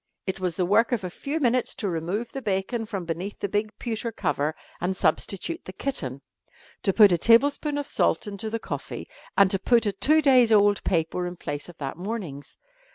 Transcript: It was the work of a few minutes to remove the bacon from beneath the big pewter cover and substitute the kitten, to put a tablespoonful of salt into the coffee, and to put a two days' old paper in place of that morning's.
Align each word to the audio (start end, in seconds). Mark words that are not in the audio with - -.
It 0.25 0.39
was 0.39 0.55
the 0.55 0.65
work 0.65 0.91
of 0.91 1.03
a 1.03 1.11
few 1.11 1.39
minutes 1.39 1.75
to 1.75 1.87
remove 1.87 2.31
the 2.31 2.41
bacon 2.41 2.87
from 2.87 3.05
beneath 3.05 3.37
the 3.37 3.47
big 3.47 3.71
pewter 3.77 4.11
cover 4.11 4.55
and 4.79 4.97
substitute 4.97 5.63
the 5.65 5.73
kitten, 5.73 6.23
to 6.81 6.91
put 6.91 7.11
a 7.11 7.19
tablespoonful 7.19 7.79
of 7.81 7.85
salt 7.85 8.25
into 8.25 8.49
the 8.49 8.57
coffee, 8.57 9.07
and 9.37 9.51
to 9.51 9.59
put 9.59 9.85
a 9.85 9.91
two 9.91 10.23
days' 10.23 10.51
old 10.51 10.83
paper 10.83 11.27
in 11.27 11.35
place 11.35 11.69
of 11.69 11.77
that 11.77 11.97
morning's. 11.97 12.57